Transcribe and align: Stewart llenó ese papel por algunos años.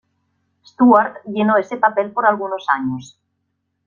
Stewart 0.65 1.17
llenó 1.27 1.57
ese 1.57 1.77
papel 1.77 2.11
por 2.11 2.25
algunos 2.25 2.67
años. 2.69 3.19